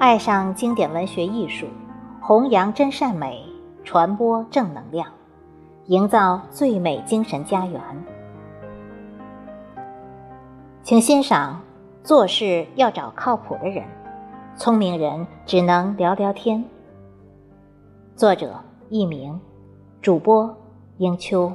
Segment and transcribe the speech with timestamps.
[0.00, 1.66] 爱上经典文学艺术，
[2.22, 3.44] 弘扬真善美，
[3.84, 5.06] 传播正能量，
[5.88, 7.78] 营造最美精神家园。
[10.82, 11.60] 请欣赏：
[12.02, 13.84] 做事要找靠谱的人，
[14.56, 16.64] 聪明人只能聊聊天。
[18.16, 18.58] 作者：
[18.88, 19.38] 佚名，
[20.00, 20.56] 主播：
[20.96, 21.52] 英秋。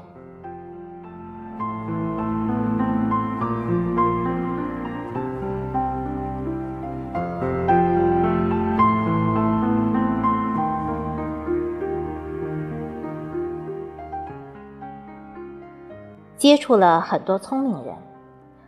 [16.37, 17.95] 接触了很多聪明人，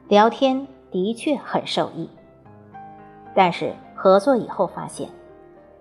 [0.07, 2.09] 聊天的确很受益。
[3.35, 5.09] 但是合作以后发现，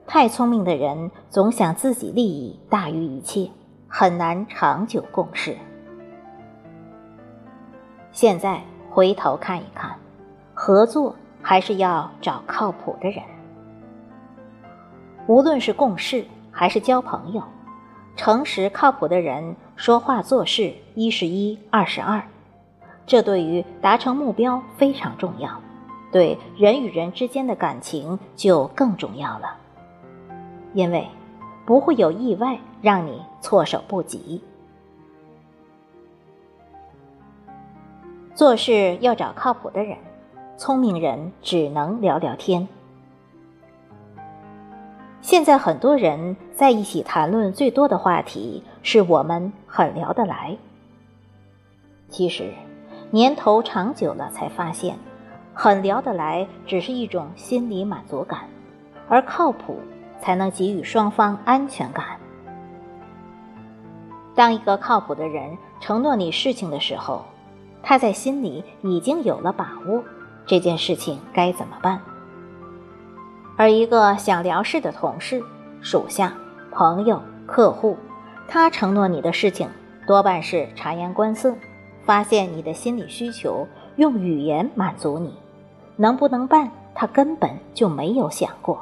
[0.06, 3.48] 太聪明的人总想自己利益大于一切，
[3.86, 5.56] 很难长久共事。
[8.10, 9.96] 现在回头看一看，
[10.54, 13.22] 合作还是要找靠谱的人。
[15.28, 17.42] 无论是共事还是交朋友。
[18.18, 22.22] 诚实靠谱的人说话做事一是一二是二，
[23.06, 25.60] 这对于达成目标非常重要，
[26.10, 29.54] 对人与人之间的感情就更重要了。
[30.72, 31.06] 因为
[31.66, 34.42] 不会有意外让你措手不及。
[38.34, 39.96] 做事要找靠谱的人，
[40.56, 42.66] 聪明人只能聊聊天。
[45.36, 50.56] 现在很多人在一起谈论最多的话题是我们很聊得来。
[52.08, 52.54] 其实，
[53.10, 54.96] 年头长久了才发现，
[55.52, 58.48] 很聊得来只是一种心理满足感，
[59.10, 59.78] 而靠谱
[60.22, 62.18] 才能给予双方安全感。
[64.34, 67.26] 当一个靠谱的人承诺你事情的时候，
[67.82, 70.02] 他在心里已经有了把握，
[70.46, 72.00] 这件事情该怎么办？
[73.56, 75.42] 而一个想聊事的同事、
[75.80, 76.34] 属下、
[76.70, 77.96] 朋友、客户，
[78.46, 79.68] 他承诺你的事情
[80.06, 81.54] 多半是察言观色，
[82.04, 83.66] 发现你的心理需求，
[83.96, 85.34] 用语言满足你，
[85.96, 88.78] 能不能办，他根本就没有想过。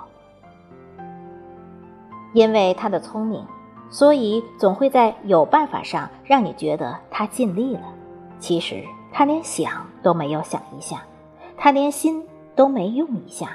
[2.33, 3.47] 因为他的聪明，
[3.91, 7.83] 所以总会在有办法上让你觉得他尽力了。
[8.41, 8.83] 其实
[9.13, 11.01] 他连想都没有想一下，
[11.57, 12.21] 他连心
[12.57, 13.51] 都没用一下。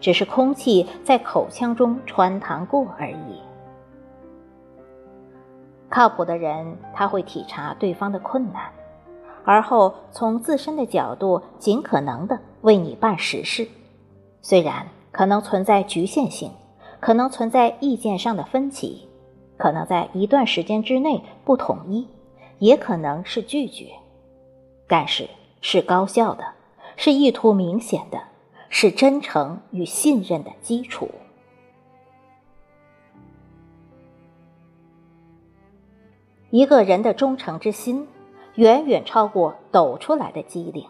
[0.00, 3.40] 只是空气在口腔中穿堂过而已。
[5.90, 8.70] 靠谱的人，他会体察对方的困难，
[9.44, 13.66] 而后从自身的角度尽可能的为你办实事。
[14.42, 16.52] 虽然可能存在局限性，
[17.00, 19.08] 可能存在意见上的分歧，
[19.56, 22.06] 可能在一段时间之内不统一，
[22.58, 23.86] 也可能是拒绝，
[24.86, 25.28] 但是
[25.60, 26.44] 是高效的，
[26.96, 28.20] 是意图明显的。
[28.68, 31.10] 是真诚与信任的基础。
[36.50, 38.08] 一个人的忠诚之心，
[38.54, 40.86] 远远超过抖出来的机灵。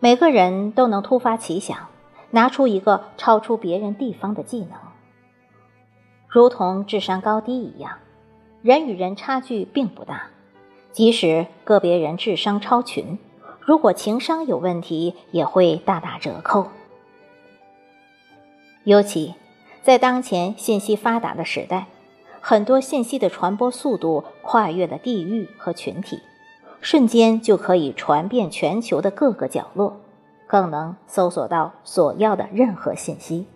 [0.00, 1.88] 每个人都能突发奇想，
[2.30, 4.78] 拿出一个超出别人地方的技能，
[6.26, 7.98] 如同智商高低一样，
[8.62, 10.30] 人与人差距并不大，
[10.90, 13.18] 即使个别人智商超群。
[13.64, 16.68] 如果情商有问题，也会大打折扣。
[18.84, 19.34] 尤其
[19.82, 21.86] 在当前信息发达的时代，
[22.40, 26.20] 很多信息的传播速度跨越了地域和群体，
[26.80, 30.00] 瞬间就可以传遍全球的各个角落，
[30.48, 33.46] 更能搜索到所要的任何信息。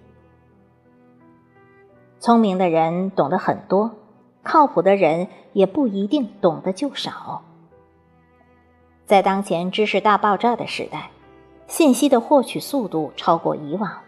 [2.21, 3.91] 聪明的人懂得很多，
[4.45, 7.43] 靠谱的人也不一定懂得就少。
[9.07, 11.11] 在当前知识大爆炸的时代，
[11.69, 14.01] 信息的获取速度超过以往，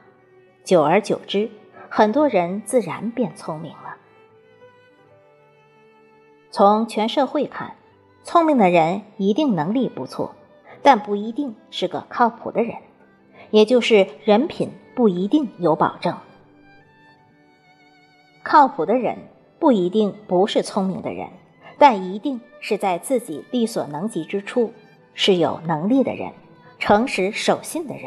[0.64, 1.48] 久而久之，
[1.88, 3.96] 很多人自然变聪明了。
[6.50, 7.76] 从全社会看，
[8.24, 10.34] 聪明的人一定能力不错，
[10.82, 12.74] 但不一定是个靠谱的人，
[13.50, 16.16] 也就是人品不一定有保证。
[18.42, 19.16] 靠谱的人
[19.60, 21.28] 不一定不是聪明的人，
[21.78, 24.72] 但一定是在自己力所能及之处。
[25.20, 26.30] 是有能力的人，
[26.78, 28.04] 诚实守信的人。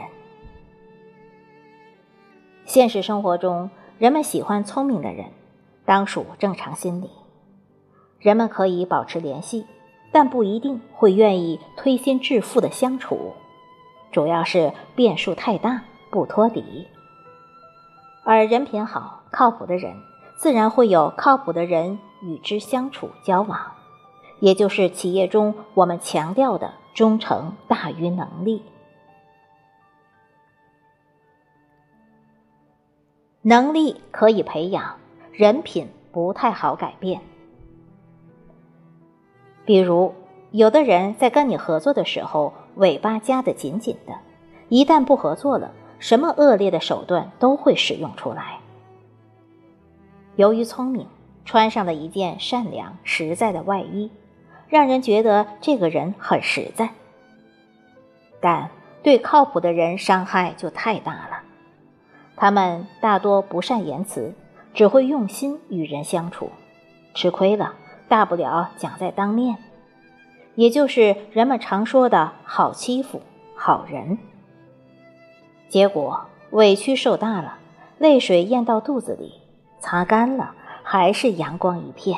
[2.63, 3.69] 现实生活中，
[3.99, 5.25] 人们喜欢聪明的人，
[5.83, 7.09] 当属正常心理。
[8.17, 9.65] 人们可以保持联系，
[10.13, 13.33] 但不一定会愿意推心置腹的相处，
[14.13, 16.87] 主要是变数太大，不托底。
[18.23, 19.97] 而人品好、靠谱的人，
[20.37, 23.59] 自然会有靠谱的人与之相处交往，
[24.39, 26.75] 也就是企业中我们强调的。
[26.93, 28.63] 忠诚大于能力。
[33.43, 34.97] 能力可以培养，
[35.31, 37.21] 人品不太好改变。
[39.65, 40.13] 比如，
[40.51, 44.13] 有的人在跟你合作的时候，尾巴夹得紧紧的，
[44.69, 48.59] 一旦不合作了，什么恶劣的手段都会使用出来。
[50.35, 51.07] 由于聪明，
[51.43, 54.11] 穿上了一件善良实在的外衣，
[54.71, 56.89] 让人觉得这个人很实在。
[58.39, 58.71] 但
[59.03, 61.44] 对靠谱的人伤害就太大了。
[62.35, 64.33] 他们大多不善言辞，
[64.73, 66.50] 只会用心与人相处，
[67.13, 67.75] 吃亏了
[68.07, 69.57] 大不了讲在当面，
[70.56, 73.21] 也就是人们常说的好欺负
[73.56, 74.17] 好人。
[75.67, 77.59] 结果委屈受大了，
[77.97, 79.33] 泪水咽到肚子里。
[79.79, 80.53] 擦干了，
[80.83, 82.17] 还是阳光一片。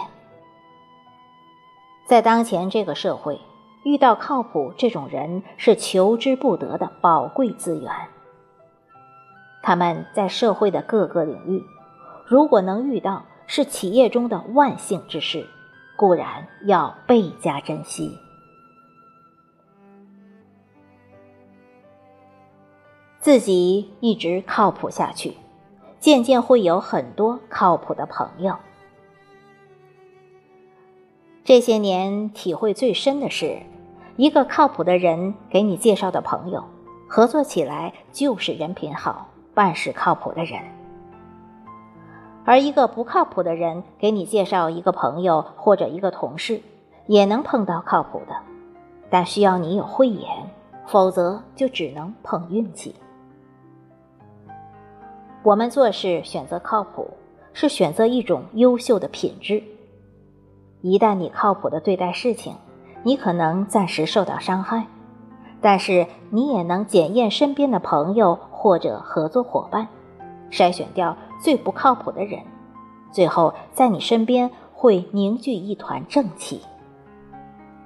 [2.06, 3.40] 在当前这个社会，
[3.84, 7.92] 遇到靠谱这种人是求之不得的宝贵资源。
[9.62, 11.64] 他们在社会的各个领域，
[12.26, 15.48] 如果能遇到，是企业中的万幸之事，
[15.96, 18.18] 固然要倍加珍惜。
[23.20, 25.38] 自己一直靠谱下去。
[26.00, 28.58] 渐渐会有很多靠谱的朋友。
[31.45, 33.57] 这些年体会最深的是，
[34.16, 36.63] 一个靠谱的人给你介绍的朋友，
[37.06, 40.62] 合作起来就是人品好、办事靠谱的人；
[42.45, 46.62] 而一个不靠谱的人给你介绍一个朋友或者一个同事，
[47.07, 48.34] 也能碰到靠谱的，
[49.10, 50.30] 但需要你有慧眼，
[50.88, 52.96] 否则就只能碰运气。
[55.44, 57.10] 我们做事选择靠谱，
[57.51, 59.62] 是选择一种优秀的品质。
[60.84, 62.54] 一旦你靠谱的对待事情，
[63.04, 64.86] 你可能暂时受到伤害，
[65.62, 69.88] 但是你也能检验身边的朋友或者合作伙伴，
[70.52, 72.42] 筛选掉最不靠谱的人，
[73.14, 76.60] 最后在你身边会凝聚一团正气。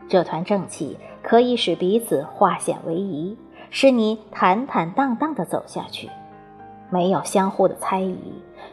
[0.10, 3.38] 这团正气可以使彼此化险为夷，
[3.70, 6.10] 使你坦坦荡荡地走下去。
[6.90, 8.18] 没有相互的猜疑，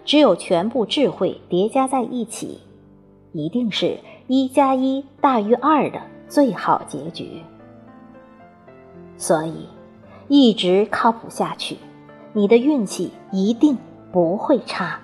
[0.07, 2.61] 只有全部智慧叠加在一起，
[3.33, 7.43] 一定是一加一大于二的最好结局。
[9.17, 9.69] 所以，
[10.29, 11.77] 一直靠谱下去，
[12.33, 13.77] 你的运气一定
[14.11, 14.99] 不会差。